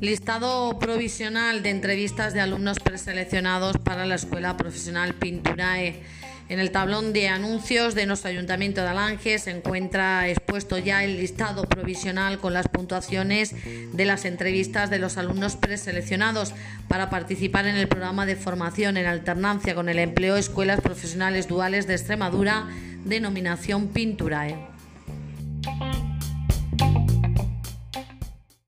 [0.00, 6.00] Listado provisional de entrevistas de alumnos preseleccionados para la Escuela Profesional Pinturae.
[6.48, 11.16] En el tablón de anuncios de nuestro Ayuntamiento de Alange se encuentra expuesto ya el
[11.16, 13.56] listado provisional con las puntuaciones
[13.92, 16.54] de las entrevistas de los alumnos preseleccionados
[16.86, 21.88] para participar en el programa de formación en alternancia con el empleo Escuelas Profesionales Duales
[21.88, 22.68] de Extremadura,
[23.04, 24.77] denominación Pinturae.